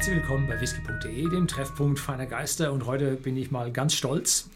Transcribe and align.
Herzlich 0.00 0.16
willkommen 0.16 0.46
bei 0.46 0.58
whisky.de, 0.58 1.28
dem 1.28 1.46
Treffpunkt 1.46 1.98
feiner 1.98 2.24
Geister. 2.24 2.72
Und 2.72 2.86
heute 2.86 3.16
bin 3.16 3.36
ich 3.36 3.50
mal 3.50 3.70
ganz 3.70 3.92
stolz 3.92 4.48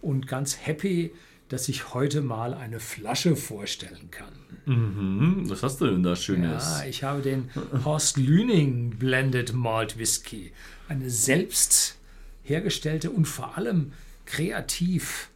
und 0.00 0.28
ganz 0.28 0.64
happy, 0.64 1.12
dass 1.48 1.68
ich 1.68 1.92
heute 1.92 2.20
mal 2.20 2.54
eine 2.54 2.78
Flasche 2.78 3.34
vorstellen 3.34 4.12
kann. 4.12 4.32
Mhm. 4.64 5.50
Was 5.50 5.64
hast 5.64 5.80
du 5.80 5.86
denn 5.86 6.04
da 6.04 6.14
Schönes? 6.14 6.78
Ja, 6.78 6.84
ich 6.86 7.02
habe 7.02 7.20
den 7.20 7.50
Horst 7.84 8.16
Lüning 8.16 8.90
Blended 8.90 9.54
Malt 9.54 9.98
Whisky. 9.98 10.52
Eine 10.86 11.10
selbst 11.10 11.98
hergestellte 12.44 13.10
und 13.10 13.24
vor 13.24 13.58
allem 13.58 13.94
kreativ 14.24 15.30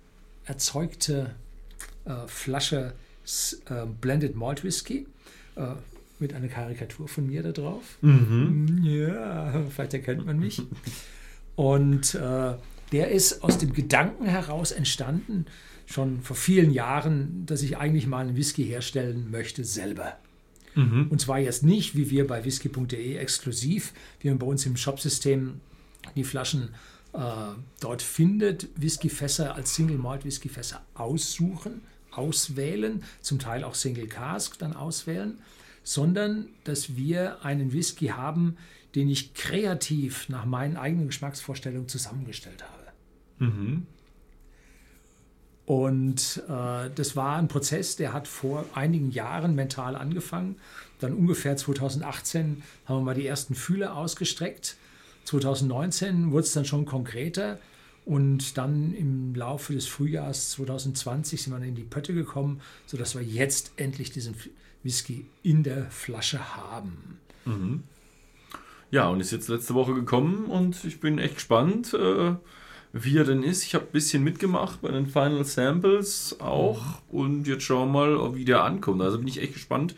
erzeugte 0.45 1.35
äh, 2.05 2.15
Flasche 2.29 2.93
äh, 3.69 3.85
Blended 4.01 4.37
Malt 4.37 4.63
Whisky. 4.63 5.09
Äh, 5.57 5.75
mit 6.19 6.35
einer 6.35 6.49
Karikatur 6.49 7.09
von 7.09 7.27
mir 7.27 7.43
da 7.43 7.53
drauf. 7.53 7.99
Mhm. 8.01 8.81
Ja, 8.83 9.65
vielleicht 9.69 9.95
erkennt 9.95 10.27
man 10.27 10.39
mich. 10.39 10.63
Und 11.55 12.15
äh, 12.15 12.55
der 12.93 13.11
ist 13.11 13.43
aus 13.43 13.59
dem 13.59 13.73
Gedanken 13.73 14.27
heraus 14.27 14.73
entstanden, 14.73 15.47
schon 15.87 16.21
vor 16.23 16.37
vielen 16.37 16.71
Jahren, 16.71 17.45
dass 17.47 17.63
ich 17.63 17.77
eigentlich 17.79 18.07
mal 18.07 18.27
einen 18.27 18.37
Whisky 18.37 18.65
herstellen 18.65 19.31
möchte 19.31 19.65
selber. 19.65 20.19
Mhm. 20.75 21.07
Und 21.09 21.21
zwar 21.21 21.39
jetzt 21.39 21.63
nicht, 21.63 21.97
wie 21.97 22.11
wir 22.11 22.27
bei 22.27 22.45
whisky.de 22.45 23.17
exklusiv, 23.17 23.93
wie 24.21 24.29
man 24.29 24.39
bei 24.39 24.47
uns 24.47 24.67
im 24.67 24.77
Shopsystem 24.77 25.61
die 26.15 26.25
Flaschen 26.25 26.71
äh, 27.13 27.19
dort 27.81 28.03
findet, 28.03 28.69
Whiskyfässer 28.77 29.55
als 29.55 29.75
Single 29.75 29.99
Malt 29.99 30.25
Whiskyfässer 30.25 30.85
aussuchen, 30.95 31.81
auswählen, 32.11 33.03
zum 33.21 33.39
Teil 33.39 33.65
auch 33.65 33.75
Single 33.75 34.07
Cask 34.07 34.59
dann 34.59 34.75
auswählen, 34.75 35.39
sondern 35.87 36.49
dass 36.65 36.97
wir 36.97 37.45
einen 37.45 37.73
Whisky 37.73 38.09
haben, 38.09 38.57
den 38.97 39.09
ich 39.09 39.35
kreativ 39.35 40.29
nach 40.29 40.45
meinen 40.45 40.77
eigenen 40.77 41.07
Geschmacksvorstellungen 41.07 41.89
zusammengestellt 41.89 42.65
habe. 42.65 43.47
Mhm. 43.51 43.87
Und 45.65 46.43
äh, 46.49 46.91
das 46.93 47.15
war 47.15 47.37
ein 47.37 47.47
Prozess, 47.47 47.95
der 47.95 48.13
hat 48.13 48.27
vor 48.27 48.67
einigen 48.75 49.13
Jahren 49.13 49.55
mental 49.55 49.95
angefangen. 49.95 50.57
Dann 50.99 51.13
ungefähr 51.13 51.57
2018 51.57 52.65
haben 52.87 52.97
wir 52.99 53.05
mal 53.05 53.15
die 53.15 53.27
ersten 53.27 53.55
Fühler 53.55 53.97
ausgestreckt. 53.97 54.77
2019 55.25 56.33
wurde 56.33 56.47
es 56.47 56.53
dann 56.53 56.65
schon 56.65 56.85
konkreter. 56.85 57.61
Und 58.05 58.59
dann 58.59 58.93
im 58.93 59.37
Laufe 59.37 59.73
des 59.73 59.87
Frühjahrs 59.87 60.51
2020 60.51 61.43
sind 61.43 61.53
wir 61.53 61.65
in 61.65 61.77
die 61.77 61.85
Pötte 61.85 62.13
gekommen, 62.13 62.61
sodass 62.87 63.15
wir 63.15 63.23
jetzt 63.23 63.71
endlich 63.77 64.11
diesen 64.11 64.35
Whisky 64.87 65.27
in 65.43 65.63
der 65.63 65.91
Flasche 65.91 66.57
haben. 66.57 67.19
Mhm. 67.45 67.83
Ja, 68.91 69.09
und 69.09 69.21
ist 69.21 69.33
jetzt 69.33 69.49
letzte 69.49 69.75
Woche 69.75 69.93
gekommen 69.95 70.47
und 70.47 70.85
ich 70.85 71.01
bin 71.01 71.19
echt 71.19 71.35
gespannt, 71.35 71.93
äh, 71.93 72.35
wie 72.93 73.19
er 73.19 73.25
denn 73.25 73.43
ist. 73.43 73.65
Ich 73.65 73.75
habe 73.75 73.85
ein 73.85 73.93
bisschen 73.93 74.23
mitgemacht 74.23 74.81
bei 74.81 74.91
den 74.91 75.09
Final 75.09 75.45
Samples 75.45 76.37
auch 76.39 76.83
mhm. 77.11 77.19
und 77.19 77.47
jetzt 77.49 77.65
schauen 77.65 77.93
wir 77.93 78.07
mal, 78.07 78.35
wie 78.35 78.45
der 78.45 78.63
ankommt. 78.63 79.03
Also 79.03 79.19
bin 79.19 79.29
ich 79.29 79.43
echt 79.43 79.55
gespannt. 79.55 79.97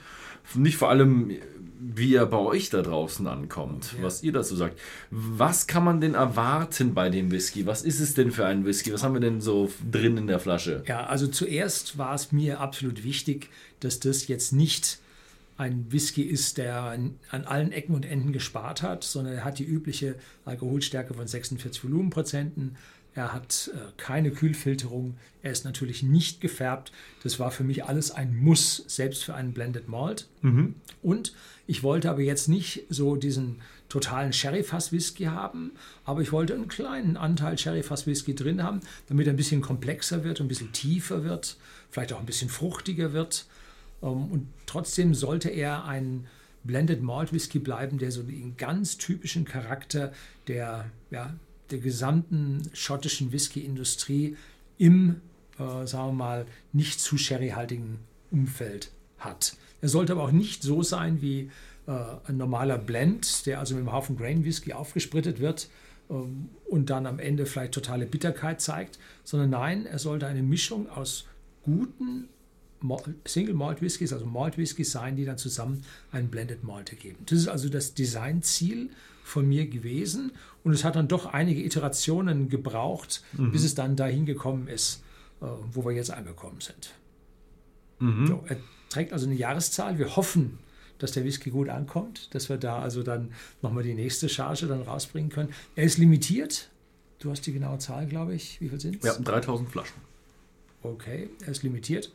Nicht 0.55 0.79
vor 0.79 0.89
allem, 0.89 1.31
wie 1.79 2.15
er 2.15 2.27
bei 2.27 2.39
euch 2.39 2.71
da 2.71 2.83
draußen 2.83 3.27
ankommt, 3.27 3.95
ja. 3.97 4.03
was 4.03 4.23
ihr 4.23 4.33
dazu 4.33 4.57
sagt. 4.57 4.81
Was 5.11 5.67
kann 5.67 5.85
man 5.85 6.01
denn 6.01 6.15
erwarten 6.15 6.95
bei 6.95 7.09
dem 7.09 7.31
Whisky? 7.31 7.67
Was 7.67 7.83
ist 7.83 8.01
es 8.01 8.15
denn 8.15 8.33
für 8.33 8.47
ein 8.47 8.65
Whisky? 8.65 8.93
Was 8.93 9.03
haben 9.03 9.15
wir 9.15 9.21
denn 9.21 9.41
so 9.41 9.71
drin 9.91 10.17
in 10.17 10.27
der 10.27 10.41
Flasche? 10.41 10.83
Ja, 10.87 11.07
also 11.07 11.27
zuerst 11.27 11.99
war 11.99 12.15
es 12.15 12.33
mir 12.33 12.61
absolut 12.61 13.05
wichtig, 13.05 13.51
dass 13.81 14.01
das 14.01 14.29
jetzt 14.29 14.53
nicht 14.53 14.99
ein 15.57 15.91
Whisky 15.91 16.23
ist, 16.23 16.57
der 16.57 16.83
an 16.83 17.19
allen 17.31 17.73
Ecken 17.73 17.95
und 17.95 18.07
Enden 18.07 18.33
gespart 18.33 18.83
hat, 18.83 19.03
sondern 19.03 19.35
er 19.35 19.45
hat 19.45 19.59
die 19.59 19.65
übliche 19.65 20.15
Alkoholstärke 20.45 21.15
von 21.15 21.27
46 21.27 21.83
Volumenprozenten. 21.83 22.77
Er 23.15 23.33
hat 23.33 23.73
äh, 23.75 23.79
keine 23.97 24.31
Kühlfilterung. 24.31 25.17
Er 25.43 25.51
ist 25.51 25.65
natürlich 25.65 26.05
nicht 26.05 26.41
gefärbt. 26.41 26.93
Das 27.25 27.41
war 27.41 27.51
für 27.51 27.65
mich 27.65 27.85
alles 27.85 28.13
ein 28.13 28.37
Muss, 28.37 28.85
selbst 28.87 29.25
für 29.25 29.35
einen 29.35 29.53
Blended 29.53 29.89
Malt. 29.89 30.29
Mhm. 30.43 30.77
Und 31.03 31.35
ich 31.67 31.83
wollte 31.83 32.11
aber 32.11 32.21
jetzt 32.21 32.49
nicht 32.49 32.85
so 32.89 33.17
diesen 33.17 33.57
totalen 33.89 34.33
Sherry-Fass-Whisky 34.33 35.25
haben, 35.25 35.73
aber 36.05 36.21
ich 36.21 36.31
wollte 36.31 36.55
einen 36.55 36.69
kleinen 36.69 37.17
Anteil 37.17 37.59
Sherry-Fass-Whisky 37.59 38.37
drin 38.37 38.63
haben, 38.63 38.81
damit 39.09 39.27
er 39.27 39.33
ein 39.33 39.37
bisschen 39.37 39.63
komplexer 39.63 40.23
wird, 40.23 40.41
ein 40.41 40.49
bisschen 40.49 40.73
tiefer 40.73 41.25
wird, 41.25 41.57
vielleicht 41.91 42.13
auch 42.13 42.21
ein 42.21 42.27
bisschen 42.27 42.51
fruchtiger 42.51 43.13
wird. 43.13 43.47
Ähm, 44.03 44.31
und 44.31 44.49
trotzdem 44.67 45.15
sollte 45.15 45.49
er 45.49 45.85
ein 45.85 46.27
Blended 46.65 47.03
Malt 47.03 47.33
Whisky 47.33 47.59
bleiben, 47.59 47.99
der 47.99 48.11
so 48.11 48.23
den 48.23 48.57
ganz 48.57 48.99
typischen 48.99 49.45
Charakter 49.45 50.13
der 50.49 50.87
ja, 51.11 51.35
der 51.71 51.79
gesamten 51.79 52.63
schottischen 52.73 53.33
Whisky-Industrie 53.33 54.37
im, 54.79 55.21
äh, 55.59 55.87
sagen 55.87 56.09
wir 56.09 56.13
mal, 56.13 56.47
nicht 56.73 57.01
zu 57.01 57.19
sherryhaltigen 57.19 57.99
Umfeld 58.31 58.91
hat. 59.19 59.57
Er 59.81 59.89
sollte 59.89 60.13
aber 60.13 60.25
auch 60.25 60.33
nicht 60.33 60.63
so 60.63 60.83
sein 60.83 61.21
wie 61.21 61.51
äh, 61.87 61.93
ein 62.27 62.37
normaler 62.37 62.79
Blend, 62.79 63.47
der 63.47 63.59
also 63.59 63.75
mit 63.75 63.83
einem 63.83 63.93
Haufen 63.93 64.17
Grain 64.17 64.45
Whisky 64.45 64.73
aufgesprittet 64.73 65.41
wird 65.41 65.69
ähm, 66.11 66.49
und 66.69 66.91
dann 66.91 67.07
am 67.07 67.19
Ende 67.19 67.47
vielleicht 67.47 67.75
totale 67.75 68.07
Bitterkeit 68.07 68.61
zeigt, 68.61 68.99
sondern 69.25 69.51
nein, 69.51 69.87
er 69.87 69.99
sollte 69.99 70.27
eine 70.27 70.43
Mischung 70.43 70.89
aus 70.89 71.27
guten 71.63 72.29
Single 73.27 73.55
Malt 73.55 73.83
Whiskys, 73.83 74.13
also 74.13 74.27
Malt 74.27 74.57
Whiskys 74.57 74.93
sein, 74.93 75.17
die 75.17 75.25
dann 75.25 75.39
zusammen 75.39 75.83
einen 76.13 76.29
Blended 76.29 76.65
Malt 76.65 76.91
ergeben. 76.91 77.19
Das 77.27 77.39
ist 77.39 77.49
also 77.49 77.69
das 77.69 77.95
Designziel 77.95 78.91
von 79.25 79.47
mir 79.47 79.67
gewesen. 79.67 80.33
Und 80.65 80.73
es 80.73 80.85
hat 80.85 80.97
dann 80.97 81.09
doch 81.09 81.27
einige 81.27 81.63
Iterationen 81.63 82.49
gebraucht, 82.49 83.23
mhm. 83.33 83.53
bis 83.53 83.65
es 83.65 83.75
dann 83.75 83.97
dahin 83.97 84.27
gekommen 84.27 84.69
ist, 84.69 85.03
äh, 85.41 85.47
wo 85.73 85.85
wir 85.85 85.93
jetzt 85.93 86.11
angekommen 86.11 86.61
sind. 86.61 86.95
Mhm. 88.01 88.27
So, 88.27 88.45
er 88.49 88.57
trägt 88.89 89.13
also 89.13 89.27
eine 89.27 89.35
Jahreszahl. 89.35 89.99
Wir 89.99 90.17
hoffen, 90.17 90.59
dass 90.99 91.13
der 91.13 91.25
Whisky 91.25 91.51
gut 91.51 91.69
ankommt, 91.69 92.35
dass 92.35 92.49
wir 92.49 92.57
da 92.57 92.81
also 92.81 93.03
dann 93.03 93.33
nochmal 93.63 93.83
die 93.83 93.95
nächste 93.95 94.29
Charge 94.29 94.67
dann 94.67 94.83
rausbringen 94.83 95.31
können. 95.31 95.53
Er 95.77 95.85
ist 95.85 95.99
limitiert. 95.99 96.71
Du 97.19 97.31
hast 97.31 97.47
die 97.47 97.53
genaue 97.53 97.79
Zahl, 97.79 98.07
glaube 98.07 98.35
ich. 98.35 98.61
Wie 98.61 98.69
viel 98.69 98.81
sind 98.81 98.97
es? 98.97 99.05
Ja, 99.05 99.15
3000 99.15 99.69
Flaschen. 99.69 99.97
Okay, 100.83 101.31
er 101.43 101.49
ist 101.49 101.63
limitiert. 101.63 102.13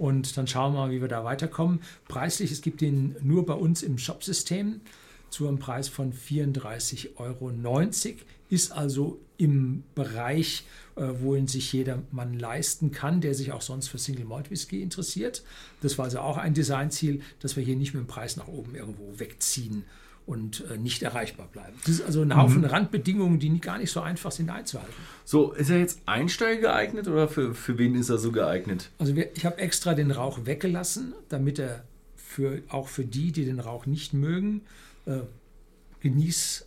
Und 0.00 0.38
dann 0.38 0.46
schauen 0.46 0.72
wir 0.72 0.78
mal, 0.78 0.90
wie 0.90 1.02
wir 1.02 1.08
da 1.08 1.24
weiterkommen. 1.24 1.80
Preislich, 2.08 2.50
es 2.50 2.62
gibt 2.62 2.80
ihn 2.80 3.16
nur 3.20 3.44
bei 3.44 3.52
uns 3.52 3.82
im 3.82 3.98
Shopsystem 3.98 4.80
zu 5.28 5.46
einem 5.46 5.58
Preis 5.58 5.90
von 5.90 6.14
34,90 6.14 7.08
Euro. 7.16 7.52
Ist 8.48 8.72
also 8.72 9.20
im 9.36 9.84
Bereich, 9.94 10.64
äh, 10.96 11.02
wo 11.20 11.34
ihn 11.34 11.48
sich 11.48 11.70
jedermann 11.74 12.32
leisten 12.32 12.92
kann, 12.92 13.20
der 13.20 13.34
sich 13.34 13.52
auch 13.52 13.60
sonst 13.60 13.88
für 13.88 13.98
Single 13.98 14.24
Malt 14.24 14.50
Whisky 14.50 14.80
interessiert. 14.80 15.44
Das 15.82 15.98
war 15.98 16.06
also 16.06 16.20
auch 16.20 16.38
ein 16.38 16.54
Designziel, 16.54 17.20
dass 17.40 17.56
wir 17.56 17.62
hier 17.62 17.76
nicht 17.76 17.92
mit 17.92 18.02
dem 18.02 18.06
Preis 18.06 18.38
nach 18.38 18.48
oben 18.48 18.74
irgendwo 18.74 19.18
wegziehen 19.18 19.84
und 20.26 20.64
äh, 20.70 20.76
nicht 20.76 21.02
erreichbar 21.02 21.48
bleiben. 21.50 21.76
Das 21.84 21.94
ist 21.94 22.02
also 22.02 22.22
ein 22.22 22.36
Haufen 22.36 22.58
mhm. 22.58 22.66
Randbedingungen, 22.66 23.38
die 23.38 23.60
gar 23.60 23.78
nicht 23.78 23.90
so 23.90 24.00
einfach 24.00 24.30
sind 24.30 24.50
einzuhalten. 24.50 24.92
So, 25.24 25.52
ist 25.52 25.70
er 25.70 25.78
jetzt 25.78 26.00
Einsteiger 26.06 26.60
geeignet 26.60 27.08
oder 27.08 27.28
für, 27.28 27.54
für 27.54 27.78
wen 27.78 27.94
ist 27.94 28.10
er 28.10 28.18
so 28.18 28.30
geeignet? 28.30 28.90
Also 28.98 29.16
wir, 29.16 29.34
ich 29.36 29.44
habe 29.44 29.58
extra 29.58 29.94
den 29.94 30.10
Rauch 30.10 30.46
weggelassen, 30.46 31.14
damit 31.28 31.58
er 31.58 31.84
für, 32.16 32.62
auch 32.68 32.88
für 32.88 33.04
die, 33.04 33.32
die 33.32 33.44
den 33.44 33.60
Rauch 33.60 33.86
nicht 33.86 34.14
mögen, 34.14 34.62
äh, 35.06 35.20
Genieß, 36.00 36.66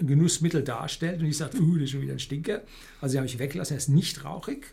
Genussmittel 0.00 0.62
darstellt 0.62 1.20
und 1.20 1.26
ich 1.26 1.36
sage, 1.36 1.58
uh, 1.58 1.74
das 1.74 1.84
ist 1.84 1.90
schon 1.90 2.02
wieder 2.02 2.14
ein 2.14 2.18
Stinker. 2.18 2.62
Also 3.00 3.14
den 3.14 3.18
habe 3.20 3.26
ich 3.26 3.38
weggelassen, 3.38 3.74
er 3.74 3.78
ist 3.78 3.88
nicht 3.88 4.24
rauchig. 4.24 4.66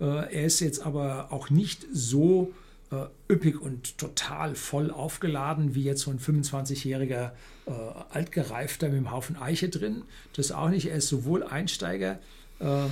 Äh, 0.00 0.04
er 0.04 0.44
ist 0.44 0.60
jetzt 0.60 0.84
aber 0.84 1.32
auch 1.32 1.50
nicht 1.50 1.86
so 1.92 2.52
äh, 2.90 3.06
üppig 3.32 3.60
und 3.60 3.98
total 3.98 4.54
voll 4.54 4.90
aufgeladen 4.90 5.74
wie 5.74 5.84
jetzt 5.84 6.02
so 6.02 6.10
ein 6.10 6.18
25-jähriger 6.18 7.32
äh, 7.66 7.70
altgereifter 8.10 8.88
mit 8.88 8.96
einem 8.96 9.10
Haufen 9.10 9.36
Eiche 9.36 9.68
drin. 9.68 10.02
Das 10.34 10.52
auch 10.52 10.70
nicht. 10.70 10.88
Er 10.88 10.96
ist 10.96 11.08
sowohl 11.08 11.42
Einsteiger 11.42 12.18
äh, 12.60 12.86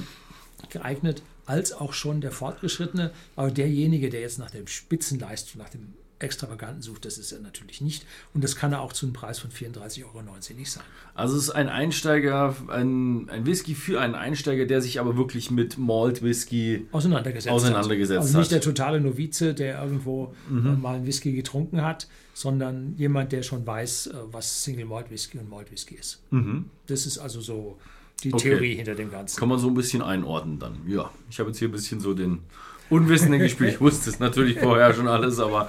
geeignet 0.70 1.22
als 1.46 1.72
auch 1.72 1.93
schon 1.93 2.20
der 2.20 2.32
Fortgeschrittene. 2.32 3.12
Aber 3.37 3.50
derjenige, 3.50 4.10
der 4.10 4.20
jetzt 4.20 4.38
nach 4.38 4.50
dem 4.50 4.66
Spitzenleistung, 4.66 5.60
nach 5.60 5.70
dem 5.70 5.94
Extravaganten 6.18 6.80
sucht, 6.80 7.04
das 7.04 7.18
ist 7.18 7.32
er 7.32 7.40
natürlich 7.40 7.80
nicht. 7.80 8.06
Und 8.32 8.42
das 8.42 8.56
kann 8.56 8.72
er 8.72 8.80
auch 8.80 8.92
zu 8.92 9.06
einem 9.06 9.12
Preis 9.12 9.38
von 9.38 9.50
34,90 9.50 10.04
Euro 10.04 10.22
nicht 10.56 10.70
sein. 10.70 10.84
Also 11.14 11.36
es 11.36 11.44
ist 11.44 11.50
ein 11.50 11.68
Einsteiger, 11.68 12.56
ein, 12.68 13.28
ein 13.28 13.44
Whisky 13.44 13.74
für 13.74 14.00
einen 14.00 14.14
Einsteiger, 14.14 14.64
der 14.64 14.80
sich 14.80 14.98
aber 14.98 15.16
wirklich 15.16 15.50
mit 15.50 15.76
Malt 15.76 16.22
Whisky 16.22 16.86
auseinandergesetzt, 16.92 17.52
auseinandergesetzt 17.52 18.18
hat. 18.18 18.26
Also 18.26 18.38
nicht 18.38 18.50
der 18.50 18.62
totale 18.62 19.00
Novize, 19.00 19.52
der 19.52 19.82
irgendwo 19.82 20.34
mhm. 20.48 20.80
mal 20.80 20.96
einen 20.96 21.06
Whisky 21.06 21.32
getrunken 21.32 21.82
hat, 21.82 22.08
sondern 22.32 22.94
jemand, 22.96 23.32
der 23.32 23.42
schon 23.42 23.66
weiß, 23.66 24.06
äh, 24.08 24.14
was 24.32 24.64
Single 24.64 24.86
Malt 24.86 25.10
Whisky 25.10 25.38
und 25.38 25.50
Malt 25.50 25.70
Whisky 25.70 25.96
ist. 25.96 26.22
Mhm. 26.30 26.70
Das 26.86 27.04
ist 27.04 27.19
also 27.19 27.40
so 27.42 27.78
die 28.22 28.32
okay. 28.32 28.50
Theorie 28.50 28.74
hinter 28.74 28.94
dem 28.94 29.10
Ganzen. 29.10 29.38
Kann 29.38 29.48
man 29.48 29.58
so 29.58 29.68
ein 29.68 29.74
bisschen 29.74 30.02
einordnen 30.02 30.58
dann. 30.58 30.78
Ja, 30.86 31.10
ich 31.30 31.38
habe 31.38 31.50
jetzt 31.50 31.58
hier 31.58 31.68
ein 31.68 31.72
bisschen 31.72 32.00
so 32.00 32.14
den 32.14 32.40
Unwissenden 32.88 33.40
gespielt. 33.40 33.74
Ich 33.74 33.80
wusste 33.80 34.10
es 34.10 34.20
natürlich 34.20 34.60
vorher 34.60 34.94
schon 34.94 35.08
alles, 35.08 35.38
aber 35.38 35.68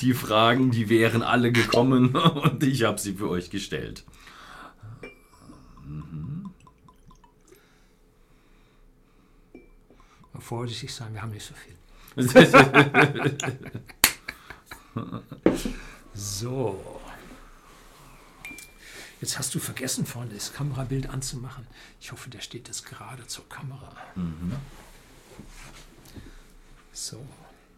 die 0.00 0.12
Fragen, 0.12 0.70
die 0.70 0.88
wären 0.88 1.22
alle 1.22 1.50
gekommen 1.50 2.14
und 2.16 2.62
ich 2.62 2.84
habe 2.84 2.98
sie 2.98 3.14
für 3.14 3.28
euch 3.28 3.50
gestellt. 3.50 4.04
Mhm. 5.86 6.50
Vorsichtig 10.38 10.94
sein, 10.94 11.14
wir 11.14 11.22
haben 11.22 11.32
nicht 11.32 11.46
so 11.46 11.54
viel. 11.54 11.74
so. 16.14 16.98
Jetzt 19.20 19.38
hast 19.38 19.54
du 19.54 19.58
vergessen, 19.58 20.06
vorne 20.06 20.30
das 20.32 20.52
Kamerabild 20.52 21.10
anzumachen. 21.10 21.66
Ich 22.00 22.12
hoffe, 22.12 22.30
der 22.30 22.40
steht 22.40 22.68
jetzt 22.68 22.86
gerade 22.86 23.26
zur 23.26 23.48
Kamera. 23.48 23.92
Mhm. 24.14 24.52
So. 26.92 27.24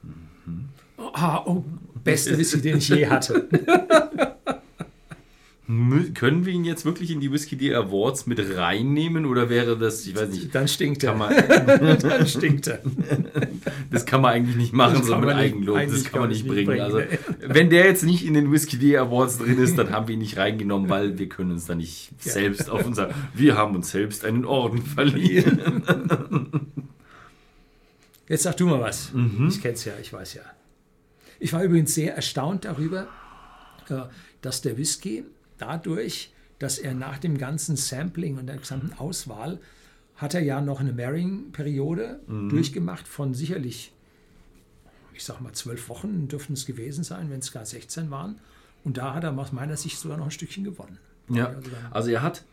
Mhm. 0.02 0.68
Oh, 0.98 1.40
oh, 1.46 1.64
beste 2.04 2.36
Whisky, 2.36 2.60
den 2.60 2.78
ich 2.78 2.88
je 2.88 3.06
hatte. 3.06 3.48
Können 6.14 6.44
wir 6.44 6.52
ihn 6.52 6.64
jetzt 6.64 6.84
wirklich 6.84 7.10
in 7.10 7.20
die 7.20 7.30
Whisky 7.30 7.56
Day 7.56 7.74
Awards 7.74 8.26
mit 8.26 8.40
reinnehmen 8.56 9.24
oder 9.24 9.48
wäre 9.48 9.78
das, 9.78 10.04
ich 10.06 10.16
weiß 10.16 10.28
nicht. 10.30 10.54
Dann 10.54 10.66
stinkt 10.66 11.04
er. 11.04 11.14
Man, 11.14 11.32
dann 12.00 12.26
stinkt 12.26 12.66
er. 12.66 12.82
Das 13.90 14.06
kann 14.06 14.20
man 14.20 14.32
eigentlich 14.32 14.56
nicht 14.56 14.72
machen, 14.72 15.02
so 15.02 15.16
mit 15.16 15.30
Eigenlob. 15.30 15.76
Das 15.88 16.04
kann 16.04 16.20
man 16.20 16.30
nicht 16.30 16.46
bringen. 16.46 16.66
bringen. 16.66 16.80
Also, 16.80 17.00
wenn 17.40 17.70
der 17.70 17.86
jetzt 17.86 18.04
nicht 18.04 18.24
in 18.24 18.34
den 18.34 18.52
Whisky 18.52 18.78
Day 18.78 18.96
Awards 18.96 19.38
drin 19.38 19.58
ist, 19.58 19.76
dann 19.76 19.90
haben 19.90 20.06
wir 20.06 20.14
ihn 20.14 20.20
nicht 20.20 20.36
reingenommen, 20.36 20.88
weil 20.88 21.18
wir 21.18 21.28
können 21.28 21.50
uns 21.50 21.66
da 21.66 21.74
nicht 21.74 22.12
ja. 22.24 22.32
selbst 22.32 22.70
auf 22.70 22.86
unser. 22.86 23.10
Wir 23.34 23.56
haben 23.56 23.74
uns 23.74 23.90
selbst 23.90 24.24
einen 24.24 24.44
Orden 24.44 24.82
verliehen. 24.82 25.82
Jetzt 28.28 28.44
sag 28.44 28.56
du 28.58 28.66
mal 28.66 28.80
was. 28.80 29.12
Mhm. 29.12 29.48
Ich 29.48 29.60
kenn's 29.60 29.84
ja, 29.84 29.94
ich 30.00 30.12
weiß 30.12 30.34
ja. 30.34 30.42
Ich 31.40 31.52
war 31.52 31.64
übrigens 31.64 31.92
sehr 31.94 32.14
erstaunt 32.14 32.64
darüber, 32.64 33.08
äh, 33.88 34.02
dass 34.40 34.62
der 34.62 34.78
Whisky 34.78 35.24
dadurch, 35.58 36.32
dass 36.60 36.78
er 36.78 36.94
nach 36.94 37.18
dem 37.18 37.38
ganzen 37.38 37.74
Sampling 37.74 38.38
und 38.38 38.46
der 38.46 38.58
gesamten 38.58 38.92
Auswahl 38.98 39.58
hat 40.20 40.34
er 40.34 40.42
ja 40.42 40.60
noch 40.60 40.80
eine 40.80 40.92
Marrying-Periode 40.92 42.20
mhm. 42.26 42.50
durchgemacht 42.50 43.08
von 43.08 43.32
sicherlich, 43.32 43.92
ich 45.14 45.24
sag 45.24 45.40
mal, 45.40 45.52
zwölf 45.52 45.88
Wochen 45.88 46.28
dürften 46.28 46.52
es 46.52 46.66
gewesen 46.66 47.04
sein, 47.04 47.30
wenn 47.30 47.38
es 47.38 47.52
gar 47.52 47.64
16 47.64 48.10
waren. 48.10 48.38
Und 48.84 48.98
da 48.98 49.14
hat 49.14 49.24
er 49.24 49.36
aus 49.36 49.52
meiner 49.52 49.78
Sicht 49.78 49.98
sogar 49.98 50.18
noch 50.18 50.26
ein 50.26 50.30
Stückchen 50.30 50.62
gewonnen. 50.62 50.98
Ja, 51.30 51.46
also, 51.46 51.70
also 51.90 52.10
er 52.10 52.22
hat 52.22 52.44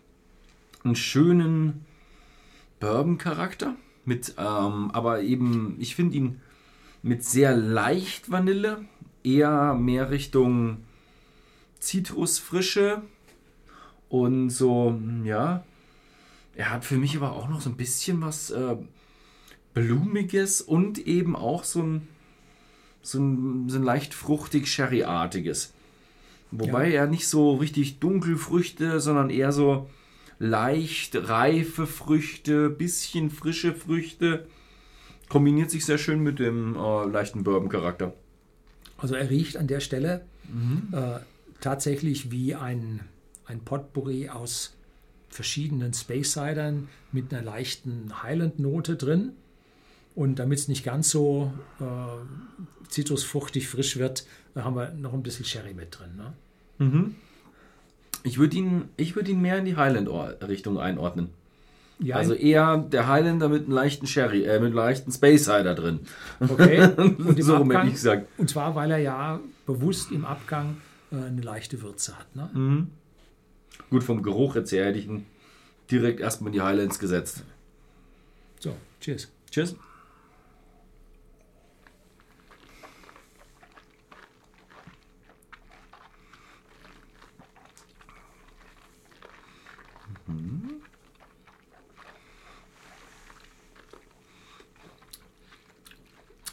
einen 0.85 0.95
schönen 0.95 1.85
Bourbon-Charakter, 2.79 3.75
mit, 4.05 4.35
ähm, 4.37 4.91
aber 4.91 5.21
eben, 5.21 5.75
ich 5.79 5.95
finde 5.95 6.15
ihn 6.15 6.41
mit 7.03 7.25
sehr 7.25 7.57
leicht 7.57 8.31
Vanille, 8.31 8.85
eher 9.23 9.73
mehr 9.73 10.09
Richtung 10.09 10.77
Zitrusfrische 11.79 13.01
und 14.07 14.51
so, 14.51 14.97
ja. 15.25 15.65
Er 16.57 16.71
hat 16.71 16.85
für 16.85 16.97
mich 16.97 17.15
aber 17.15 17.33
auch 17.33 17.47
noch 17.47 17.61
so 17.61 17.69
ein 17.69 17.77
bisschen 17.77 18.19
was 18.21 18.49
äh, 18.49 18.75
Blumiges 19.75 20.59
und 20.59 20.97
eben 20.97 21.35
auch 21.35 21.63
so 21.63 21.83
ein, 21.83 22.07
so 23.03 23.19
ein, 23.19 23.69
so 23.69 23.77
ein 23.77 23.83
leicht 23.83 24.15
fruchtig 24.15 24.67
Sherry-artiges. 24.67 25.75
Wobei 26.49 26.89
ja. 26.89 27.01
er 27.01 27.07
nicht 27.07 27.27
so 27.27 27.53
richtig 27.53 27.99
dunkle 27.99 28.37
Früchte, 28.37 28.99
sondern 28.99 29.29
eher 29.29 29.51
so 29.51 29.87
leicht 30.39 31.15
reife 31.29 31.85
Früchte, 31.85 32.71
bisschen 32.71 33.29
frische 33.29 33.75
Früchte. 33.75 34.47
Kombiniert 35.29 35.69
sich 35.69 35.85
sehr 35.85 35.99
schön 35.99 36.23
mit 36.23 36.39
dem 36.39 36.75
äh, 36.75 37.05
leichten 37.05 37.43
Bourbon-Charakter. 37.43 38.13
Also 38.97 39.13
er 39.13 39.29
riecht 39.29 39.57
an 39.57 39.67
der 39.67 39.79
Stelle 39.79 40.25
mhm. 40.51 40.87
äh, 40.91 41.19
tatsächlich 41.61 42.31
wie 42.31 42.55
ein, 42.55 43.01
ein 43.45 43.59
Potpourri 43.59 44.29
aus 44.29 44.76
verschiedenen 45.29 45.93
Space 45.93 46.33
Cidern 46.33 46.89
mit 47.11 47.33
einer 47.33 47.43
leichten 47.43 48.23
Highland-Note 48.23 48.95
drin. 48.95 49.33
Und 50.15 50.39
damit 50.39 50.59
es 50.59 50.67
nicht 50.67 50.83
ganz 50.83 51.09
so 51.09 51.53
äh, 51.79 51.83
zitrusfruchtig 52.89 53.67
frisch 53.67 53.97
wird, 53.97 54.25
haben 54.55 54.75
wir 54.75 54.91
noch 54.91 55.13
ein 55.13 55.21
bisschen 55.21 55.45
Sherry 55.45 55.73
mit 55.73 55.99
drin. 55.99 56.15
Ne? 56.17 56.33
Mhm. 56.79 57.15
Ich 58.23 58.39
würde 58.39 58.57
ihn, 58.57 58.89
würd 58.97 59.27
ihn 59.27 59.41
mehr 59.41 59.59
in 59.59 59.65
die 59.65 59.75
Highland-Richtung 59.75 60.79
einordnen. 60.79 61.29
Ja, 61.99 62.15
also 62.15 62.33
eher 62.33 62.77
der 62.77 63.07
Highlander 63.07 63.49
mit 63.49 63.63
einem 63.63 63.73
leichten 63.73 64.05
Sherry, 64.05 64.43
äh, 64.43 64.59
mit 64.59 64.67
einem 64.67 64.75
leichten 64.75 65.11
Space 65.11 65.45
Cider 65.45 65.73
drin. 65.73 66.01
Okay. 66.39 66.83
Und 66.97 67.41
so 67.41 67.55
Abgang, 67.55 67.87
ich 67.87 67.93
gesagt. 67.93 68.27
Und 68.37 68.49
zwar, 68.49 68.75
weil 68.75 68.91
er 68.91 68.99
ja 68.99 69.39
bewusst 69.65 70.11
im 70.11 70.25
Abgang 70.25 70.77
äh, 71.11 71.15
eine 71.15 71.41
leichte 71.41 71.81
Würze 71.81 72.17
hat. 72.17 72.35
Ne? 72.35 72.49
Mhm. 72.53 72.87
Gut, 73.89 74.03
vom 74.03 74.21
Geruch 74.21 74.55
jetzt 74.55 74.71
her 74.71 74.85
hätte 74.85 74.99
ich 74.99 75.05
ihn 75.05 75.25
direkt 75.89 76.19
erstmal 76.19 76.49
in 76.49 76.53
die 76.53 76.61
Highlands 76.61 76.99
gesetzt. 76.99 77.43
So, 78.59 78.75
cheers. 78.99 79.29
Cheers. 79.49 79.75
Mhm. 90.27 90.81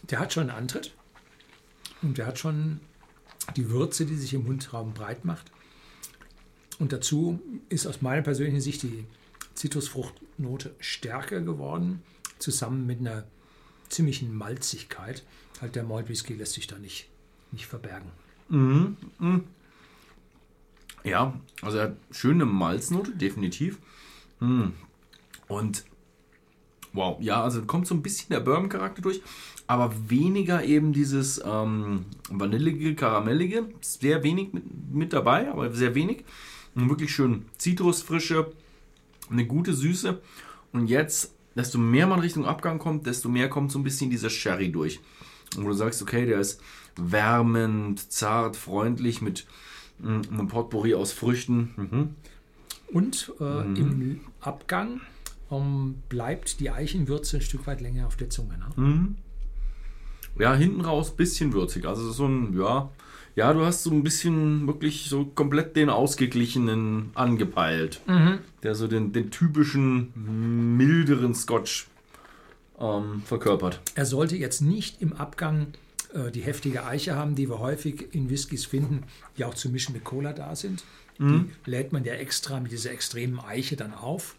Der 0.02 0.20
hat 0.20 0.32
schon 0.32 0.48
einen 0.48 0.58
Antritt 0.58 0.94
und 2.02 2.18
der 2.18 2.26
hat 2.26 2.38
schon 2.38 2.80
die 3.56 3.70
Würze, 3.70 4.06
die 4.06 4.16
sich 4.16 4.34
im 4.34 4.44
Mundraum 4.44 4.94
breit 4.94 5.24
macht. 5.24 5.50
Und 6.78 6.92
dazu 6.92 7.40
ist 7.68 7.86
aus 7.86 8.02
meiner 8.02 8.22
persönlichen 8.22 8.60
Sicht 8.60 8.82
die 8.82 9.04
Zitrusfruchtnote 9.54 10.74
stärker 10.80 11.40
geworden, 11.40 12.02
zusammen 12.38 12.86
mit 12.86 13.00
einer 13.00 13.24
ziemlichen 13.88 14.34
Malzigkeit. 14.34 15.24
Halt 15.60 15.76
der 15.76 15.84
Malt 15.84 16.08
Whisky 16.08 16.34
lässt 16.34 16.54
sich 16.54 16.66
da 16.66 16.78
nicht, 16.78 17.08
nicht 17.52 17.66
verbergen. 17.66 18.10
Mhm. 18.48 18.96
Mhm. 19.18 19.44
Ja, 21.04 21.38
also 21.62 21.78
er 21.78 21.84
hat 21.84 21.96
schöne 22.10 22.44
Malznote, 22.44 23.12
definitiv. 23.12 23.78
Mhm. 24.40 24.72
Und 25.46 25.84
wow, 26.92 27.20
ja, 27.20 27.42
also 27.42 27.62
kommt 27.62 27.86
so 27.86 27.94
ein 27.94 28.02
bisschen 28.02 28.30
der 28.30 28.40
Bourbon-Charakter 28.40 29.02
durch 29.02 29.20
aber 29.66 29.94
weniger 30.08 30.64
eben 30.64 30.92
dieses 30.92 31.42
ähm, 31.44 32.04
vanillige, 32.28 32.94
karamellige. 32.94 33.66
Sehr 33.80 34.22
wenig 34.22 34.52
mit, 34.52 34.64
mit 34.92 35.12
dabei, 35.12 35.50
aber 35.50 35.72
sehr 35.72 35.94
wenig. 35.94 36.24
Und 36.74 36.88
wirklich 36.88 37.14
schön 37.14 37.44
Zitrusfrische, 37.58 38.52
eine 39.30 39.46
gute 39.46 39.74
Süße. 39.74 40.20
Und 40.72 40.88
jetzt, 40.88 41.34
desto 41.54 41.78
mehr 41.78 42.06
man 42.06 42.20
Richtung 42.20 42.44
Abgang 42.44 42.78
kommt, 42.78 43.06
desto 43.06 43.28
mehr 43.28 43.48
kommt 43.48 43.72
so 43.72 43.78
ein 43.78 43.84
bisschen 43.84 44.10
dieser 44.10 44.30
Sherry 44.30 44.70
durch. 44.72 45.00
Und 45.56 45.64
wo 45.64 45.68
du 45.68 45.74
sagst, 45.74 46.02
okay, 46.02 46.26
der 46.26 46.40
ist 46.40 46.60
wärmend, 46.96 48.12
zart, 48.12 48.56
freundlich 48.56 49.22
mit 49.22 49.46
mm, 49.98 50.20
einem 50.30 50.48
Potpourri 50.48 50.94
aus 50.94 51.12
Früchten. 51.12 51.74
Mhm. 51.76 52.14
Und 52.92 53.32
äh, 53.40 53.64
mhm. 53.64 53.76
im 53.76 54.20
Abgang 54.40 55.00
um, 55.48 56.02
bleibt 56.08 56.60
die 56.60 56.70
Eichenwürze 56.70 57.36
ein 57.36 57.42
Stück 57.42 57.66
weit 57.66 57.80
länger 57.80 58.06
auf 58.06 58.16
der 58.16 58.30
Zunge. 58.30 58.58
Ne? 58.58 58.66
Mhm 58.76 59.16
ja, 60.38 60.54
hinten 60.54 60.80
raus 60.80 61.14
bisschen 61.16 61.52
würzig. 61.52 61.86
Also 61.86 62.10
so 62.10 62.26
ein, 62.26 62.58
ja, 62.58 62.90
ja, 63.36 63.52
du 63.52 63.64
hast 63.64 63.82
so 63.82 63.90
ein 63.90 64.04
bisschen 64.04 64.66
wirklich 64.66 65.08
so 65.08 65.24
komplett 65.24 65.76
den 65.76 65.90
ausgeglichenen 65.90 67.10
angepeilt. 67.14 68.00
Mhm. 68.06 68.38
Der 68.62 68.74
so 68.74 68.86
den, 68.86 69.12
den 69.12 69.30
typischen 69.30 70.76
milderen 70.76 71.34
Scotch 71.34 71.88
ähm, 72.78 73.22
verkörpert. 73.24 73.80
Er 73.94 74.06
sollte 74.06 74.36
jetzt 74.36 74.60
nicht 74.60 75.02
im 75.02 75.12
Abgang 75.14 75.68
äh, 76.14 76.30
die 76.30 76.42
heftige 76.42 76.84
Eiche 76.84 77.16
haben, 77.16 77.34
die 77.34 77.48
wir 77.48 77.58
häufig 77.58 78.14
in 78.14 78.30
Whiskys 78.30 78.64
finden, 78.64 79.02
die 79.36 79.44
auch 79.44 79.54
zu 79.54 79.68
mischen 79.68 79.94
mit 79.94 80.04
Cola 80.04 80.32
da 80.32 80.54
sind. 80.54 80.84
Mhm. 81.18 81.50
Die 81.66 81.70
lädt 81.70 81.92
man 81.92 82.04
ja 82.04 82.14
extra 82.14 82.60
mit 82.60 82.72
dieser 82.72 82.92
extremen 82.92 83.40
Eiche 83.40 83.76
dann 83.76 83.92
auf, 83.92 84.36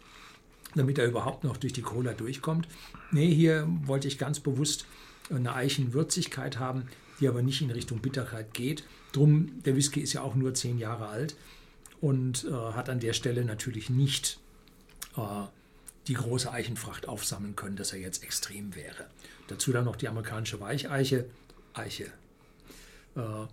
damit 0.74 0.98
er 0.98 1.06
überhaupt 1.06 1.44
noch 1.44 1.56
durch 1.58 1.72
die 1.72 1.82
Cola 1.82 2.12
durchkommt. 2.12 2.66
Nee, 3.10 3.32
hier 3.32 3.68
wollte 3.84 4.08
ich 4.08 4.18
ganz 4.18 4.40
bewusst 4.40 4.86
eine 5.30 5.54
Eichenwürzigkeit 5.54 6.58
haben, 6.58 6.84
die 7.20 7.28
aber 7.28 7.42
nicht 7.42 7.62
in 7.62 7.70
Richtung 7.70 8.00
Bitterkeit 8.00 8.52
geht. 8.54 8.84
Drum, 9.12 9.62
der 9.64 9.76
Whisky 9.76 10.00
ist 10.00 10.12
ja 10.12 10.22
auch 10.22 10.34
nur 10.34 10.54
zehn 10.54 10.78
Jahre 10.78 11.08
alt 11.08 11.36
und 12.00 12.44
äh, 12.44 12.52
hat 12.52 12.88
an 12.88 13.00
der 13.00 13.12
Stelle 13.12 13.44
natürlich 13.44 13.90
nicht 13.90 14.38
äh, 15.16 15.46
die 16.08 16.14
große 16.14 16.50
Eichenfracht 16.50 17.08
aufsammeln 17.08 17.56
können, 17.56 17.76
dass 17.76 17.92
er 17.92 17.98
jetzt 17.98 18.22
extrem 18.22 18.74
wäre. 18.74 19.06
Dazu 19.48 19.72
dann 19.72 19.84
noch 19.84 19.96
die 19.96 20.08
amerikanische 20.08 20.60
Weicheiche, 20.60 21.26
Eiche, 21.72 22.06
äh, 23.16 23.46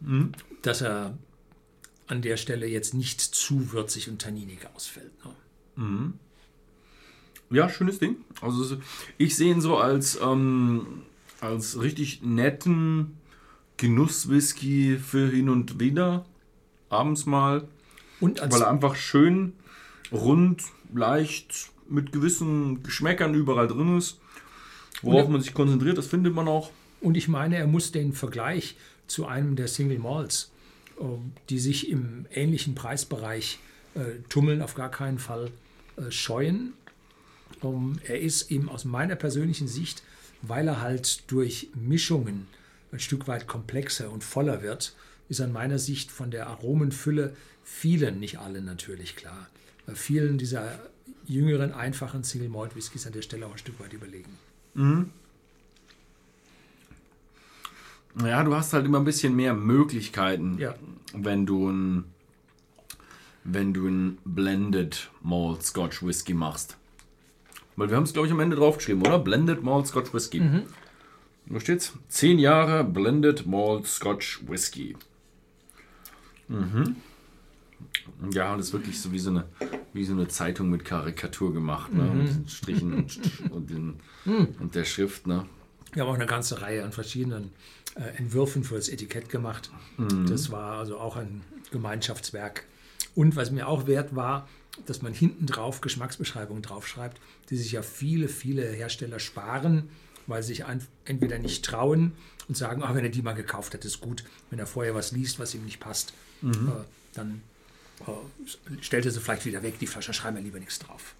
mhm. 0.00 0.32
dass 0.62 0.82
er 0.82 1.16
an 2.06 2.22
der 2.22 2.36
Stelle 2.36 2.66
jetzt 2.66 2.94
nicht 2.94 3.20
zu 3.20 3.72
würzig 3.72 4.08
und 4.08 4.20
tanninig 4.20 4.66
ausfällt. 4.74 5.12
Ne? 5.24 5.34
Mhm. 5.76 6.14
Ja, 7.50 7.68
schönes 7.68 7.98
Ding. 7.98 8.16
Also 8.40 8.78
ich 9.16 9.36
sehe 9.36 9.52
ihn 9.52 9.60
so 9.60 9.78
als, 9.78 10.18
ähm, 10.20 11.02
als 11.40 11.80
richtig 11.80 12.22
netten 12.22 13.16
Genusswhisky 13.76 14.98
für 14.98 15.28
hin 15.30 15.48
und 15.48 15.78
wieder. 15.80 16.24
Abends 16.88 17.26
mal. 17.26 17.68
Und 18.20 18.40
als 18.40 18.54
weil 18.54 18.62
er 18.62 18.70
einfach 18.70 18.96
schön, 18.96 19.52
rund, 20.10 20.62
leicht, 20.92 21.70
mit 21.88 22.12
gewissen 22.12 22.82
Geschmäckern 22.82 23.34
überall 23.34 23.68
drin 23.68 23.96
ist. 23.96 24.18
Worauf 25.02 25.26
Und- 25.26 25.32
man 25.32 25.40
sich 25.40 25.54
konzentriert, 25.54 25.96
das 25.98 26.06
findet 26.06 26.34
man 26.34 26.48
auch. 26.48 26.70
Und 27.00 27.16
ich 27.16 27.28
meine, 27.28 27.56
er 27.56 27.66
muss 27.66 27.92
den 27.92 28.12
Vergleich 28.12 28.76
zu 29.06 29.26
einem 29.26 29.54
der 29.54 29.68
Single 29.68 29.98
Malls, 30.00 30.50
äh, 30.98 31.04
die 31.48 31.60
sich 31.60 31.88
im 31.88 32.26
ähnlichen 32.32 32.74
Preisbereich 32.74 33.60
äh, 33.94 34.20
tummeln, 34.28 34.60
auf 34.62 34.74
gar 34.74 34.90
keinen 34.90 35.18
Fall 35.18 35.50
äh, 35.96 36.10
scheuen. 36.10 36.72
Um, 37.60 37.98
er 38.06 38.20
ist 38.20 38.52
eben 38.52 38.68
aus 38.68 38.84
meiner 38.84 39.16
persönlichen 39.16 39.66
Sicht, 39.66 40.02
weil 40.42 40.68
er 40.68 40.80
halt 40.80 41.30
durch 41.30 41.68
Mischungen 41.74 42.46
ein 42.92 43.00
Stück 43.00 43.28
weit 43.28 43.46
komplexer 43.46 44.10
und 44.10 44.24
voller 44.24 44.62
wird, 44.62 44.94
ist 45.28 45.40
an 45.40 45.52
meiner 45.52 45.78
Sicht 45.78 46.10
von 46.10 46.30
der 46.30 46.46
Aromenfülle 46.46 47.36
vielen, 47.64 48.18
nicht 48.18 48.38
allen 48.38 48.64
natürlich 48.64 49.14
klar, 49.16 49.48
äh, 49.86 49.94
vielen 49.94 50.38
dieser 50.38 50.78
jüngeren, 51.26 51.72
einfachen 51.72 52.24
Single 52.24 52.48
Malt 52.48 52.74
Whiskys 52.76 53.06
an 53.06 53.12
der 53.12 53.22
Stelle 53.22 53.46
auch 53.46 53.52
ein 53.52 53.58
Stück 53.58 53.78
weit 53.80 53.92
überlegen. 53.92 54.30
Ja, 58.24 58.42
du 58.42 58.54
hast 58.54 58.72
halt 58.72 58.86
immer 58.86 58.98
ein 58.98 59.04
bisschen 59.04 59.36
mehr 59.36 59.54
Möglichkeiten, 59.54 60.58
Ja. 60.58 60.74
wenn 61.12 61.46
du 61.46 61.70
ein 61.70 62.04
wenn 63.44 63.72
du 63.72 63.86
ein 63.88 64.18
Blended 64.26 65.08
Malt 65.22 65.62
Scotch 65.62 66.02
Whisky 66.02 66.34
machst. 66.34 66.76
Weil 67.78 67.90
wir 67.90 67.96
haben 67.96 68.02
es, 68.02 68.12
glaube 68.12 68.26
ich, 68.26 68.32
am 68.32 68.40
Ende 68.40 68.56
draufgeschrieben, 68.56 69.06
oder? 69.06 69.20
Blended 69.20 69.62
Malt 69.62 69.86
Scotch 69.86 70.12
Whisky. 70.12 70.42
Wo 71.46 71.60
steht's? 71.60 71.92
Zehn 72.08 72.40
Jahre 72.40 72.82
Blended 72.82 73.46
Malt 73.46 73.86
Scotch 73.86 74.40
Whisky. 74.48 74.96
Mhm. 76.48 76.96
Ja, 78.32 78.56
das 78.56 78.66
ist 78.66 78.72
wirklich 78.72 79.00
so 79.00 79.12
wie 79.12 79.20
so 79.20 79.30
eine, 79.30 79.44
wie 79.92 80.04
so 80.04 80.12
eine 80.12 80.26
Zeitung 80.26 80.70
mit 80.70 80.84
Karikatur 80.84 81.54
gemacht, 81.54 81.94
ne? 81.94 82.02
Mit 82.02 82.50
Strichen 82.50 82.94
und, 82.94 83.20
und, 83.50 83.70
den, 83.70 84.00
und 84.24 84.74
der 84.74 84.84
Schrift, 84.84 85.28
ne? 85.28 85.46
Wir 85.92 86.02
haben 86.02 86.10
auch 86.10 86.16
eine 86.16 86.26
ganze 86.26 86.60
Reihe 86.60 86.82
an 86.82 86.90
verschiedenen 86.90 87.52
äh, 87.94 88.16
Entwürfen 88.16 88.64
für 88.64 88.74
das 88.74 88.88
Etikett 88.88 89.28
gemacht. 89.28 89.70
Das 90.26 90.50
war 90.50 90.78
also 90.80 90.98
auch 90.98 91.16
ein 91.16 91.42
Gemeinschaftswerk. 91.70 92.64
Und 93.14 93.36
was 93.36 93.52
mir 93.52 93.68
auch 93.68 93.86
wert 93.86 94.16
war, 94.16 94.48
dass 94.86 95.02
man 95.02 95.12
hinten 95.12 95.46
drauf 95.46 95.80
Geschmacksbeschreibungen 95.80 96.62
draufschreibt, 96.62 97.20
die 97.50 97.56
sich 97.56 97.72
ja 97.72 97.82
viele, 97.82 98.28
viele 98.28 98.66
Hersteller 98.66 99.18
sparen, 99.20 99.88
weil 100.26 100.42
sie 100.42 100.54
sich 100.54 100.64
entweder 101.04 101.38
nicht 101.38 101.64
trauen 101.64 102.12
und 102.48 102.56
sagen, 102.56 102.82
ah, 102.82 102.94
wenn 102.94 103.04
er 103.04 103.10
die 103.10 103.22
mal 103.22 103.34
gekauft 103.34 103.74
hat, 103.74 103.84
ist 103.84 104.00
gut. 104.00 104.24
Wenn 104.50 104.58
er 104.58 104.66
vorher 104.66 104.94
was 104.94 105.12
liest, 105.12 105.38
was 105.38 105.54
ihm 105.54 105.64
nicht 105.64 105.80
passt, 105.80 106.12
äh, 106.42 106.84
dann 107.14 107.42
äh, 108.06 108.82
stellt 108.82 109.06
er 109.06 109.10
sie 109.10 109.20
vielleicht 109.20 109.46
wieder 109.46 109.62
weg. 109.62 109.78
Die 109.78 109.86
Flasche 109.86 110.12
schreiben 110.12 110.36
wir 110.36 110.42
lieber 110.42 110.58
nichts 110.58 110.78
drauf. 110.78 111.14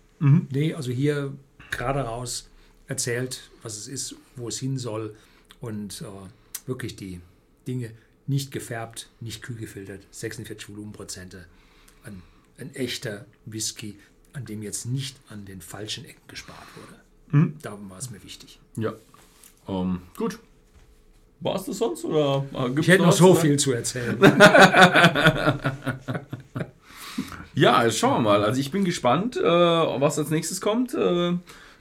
Nee, 0.50 0.74
also 0.74 0.90
hier 0.90 1.34
gerade 1.70 2.00
raus 2.00 2.48
erzählt, 2.86 3.50
was 3.62 3.76
es 3.76 3.88
ist, 3.88 4.16
wo 4.36 4.48
es 4.48 4.58
hin 4.58 4.78
soll 4.78 5.14
und 5.60 6.02
äh, 6.02 6.66
wirklich 6.68 6.96
die 6.96 7.20
Dinge 7.66 7.92
nicht 8.26 8.50
gefärbt, 8.52 9.08
nicht 9.20 9.42
kühl 9.42 9.56
gefiltert, 9.56 10.06
46 10.10 10.68
Volumenprozente. 10.68 11.46
Ein, 12.04 12.22
ein 12.58 12.74
echter 12.74 13.24
Whisky, 13.46 13.98
an 14.32 14.44
dem 14.44 14.62
jetzt 14.62 14.86
nicht 14.86 15.16
an 15.28 15.44
den 15.44 15.60
falschen 15.60 16.04
Ecken 16.04 16.22
gespart 16.28 16.66
wurde. 16.76 17.52
Darum 17.62 17.90
war 17.90 17.98
es 17.98 18.10
mir 18.10 18.22
wichtig. 18.22 18.58
Ja. 18.76 18.92
Ähm, 19.68 20.00
gut. 20.16 20.38
War 21.40 21.56
es 21.56 21.64
das 21.64 21.78
sonst? 21.78 22.04
Oder 22.04 22.44
äh, 22.52 22.64
gibt's 22.68 22.80
Ich 22.80 22.88
hätte 22.88 23.02
noch 23.04 23.12
so 23.12 23.34
sagen? 23.34 23.46
viel 23.46 23.58
zu 23.58 23.72
erzählen. 23.72 24.18
Ja, 27.54 27.82
jetzt 27.82 27.98
schauen 27.98 28.22
wir 28.22 28.30
mal. 28.30 28.44
Also 28.44 28.60
ich 28.60 28.70
bin 28.70 28.84
gespannt, 28.84 29.36
äh, 29.36 29.42
was 29.42 30.16
als 30.16 30.30
nächstes 30.30 30.60
kommt. 30.60 30.94
Äh, 30.94 31.32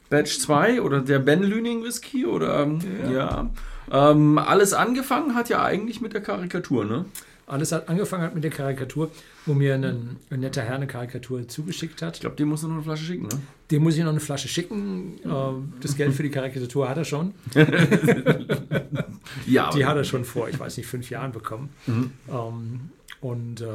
Batch 0.09 0.39
2 0.39 0.81
oder 0.81 1.01
der 1.01 1.19
Ben 1.19 1.43
Lüning 1.43 1.83
Whisky 1.83 2.25
oder 2.25 2.61
ähm, 2.63 2.79
ja. 3.13 3.47
Ähm, 3.91 4.39
alles 4.39 4.73
angefangen 4.73 5.35
hat 5.35 5.49
ja 5.49 5.63
eigentlich 5.63 6.01
mit 6.01 6.13
der 6.13 6.21
Karikatur, 6.21 6.83
ne? 6.83 7.05
Alles 7.47 7.71
hat 7.71 7.87
angefangen 7.87 8.23
hat 8.23 8.35
mit 8.35 8.43
der 8.43 8.51
Karikatur, 8.51 9.09
wo 9.45 9.53
mir 9.53 9.73
ein, 9.75 10.17
ein 10.29 10.39
netter 10.41 10.61
Herr 10.61 10.75
eine 10.75 10.85
Karikatur 10.85 11.47
zugeschickt 11.47 12.01
hat. 12.01 12.15
Ich 12.15 12.19
glaube, 12.21 12.35
dem 12.35 12.49
muss 12.49 12.61
noch 12.63 12.71
eine 12.71 12.81
Flasche 12.83 13.05
schicken, 13.05 13.23
ne? 13.23 13.39
Dem 13.71 13.83
muss 13.83 13.95
ich 13.95 14.03
noch 14.03 14.09
eine 14.11 14.19
Flasche 14.19 14.49
schicken. 14.49 15.17
Äh, 15.23 15.79
Das 15.81 15.95
Geld 15.95 16.13
für 16.13 16.23
die 16.23 16.29
Karikatur 16.29 16.89
hat 16.89 16.97
er 16.97 17.05
schon. 17.05 17.33
Ja, 19.45 19.69
Die 19.71 19.85
hat 19.85 19.95
er 19.97 20.03
schon 20.03 20.25
vor, 20.25 20.49
ich 20.49 20.59
weiß 20.59 20.77
nicht, 20.77 20.87
fünf 20.87 21.09
Jahren 21.09 21.31
bekommen. 21.31 21.69
Mhm. 21.85 22.11
Ähm, 22.29 22.79
und 23.21 23.61
äh, 23.61 23.65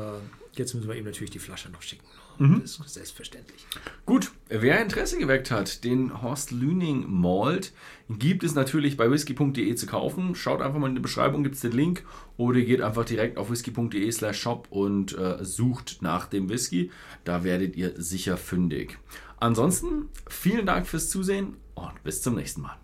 jetzt 0.55 0.75
müssen 0.75 0.89
wir 0.89 0.95
ihm 0.97 1.05
natürlich 1.05 1.31
die 1.31 1.39
Flasche 1.39 1.71
noch 1.71 1.83
schicken. 1.83 2.05
Mhm. 2.39 2.61
Das 2.63 2.79
ist 2.79 2.95
selbstverständlich. 2.95 3.67
Gut, 4.07 4.33
wer 4.49 4.81
Interesse 4.83 5.19
geweckt 5.19 5.51
hat, 5.51 5.85
den 5.85 6.23
Horst 6.23 6.51
Lüning 6.51 7.05
Malt 7.09 7.73
gibt 8.09 8.45
es 8.45 8.55
natürlich 8.55 8.97
bei 8.97 9.11
whisky.de 9.11 9.75
zu 9.75 9.87
kaufen. 9.87 10.35
Schaut 10.35 10.61
einfach 10.61 10.79
mal 10.79 10.89
in 10.89 10.95
die 10.95 11.01
Beschreibung, 11.01 11.43
gibt 11.43 11.57
es 11.57 11.61
den 11.61 11.73
Link 11.73 12.05
oder 12.37 12.61
geht 12.61 12.81
einfach 12.81 13.05
direkt 13.05 13.39
auf 13.39 13.51
whisky.de 13.51 14.11
slash 14.11 14.41
shop 14.41 14.67
und 14.71 15.17
äh, 15.17 15.45
sucht 15.45 15.99
nach 16.01 16.27
dem 16.27 16.49
Whisky. 16.49 16.91
Da 17.25 17.45
werdet 17.45 17.77
ihr 17.77 17.95
sicher 17.97 18.37
fündig. 18.37 18.99
Ansonsten 19.39 20.09
vielen 20.29 20.67
Dank 20.67 20.87
fürs 20.87 21.11
Zusehen 21.11 21.57
und 21.75 22.03
bis 22.05 22.23
zum 22.23 22.35
nächsten 22.37 22.63
Mal. 22.63 22.82